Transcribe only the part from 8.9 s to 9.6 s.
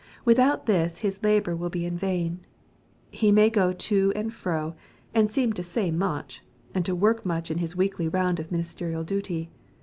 duty.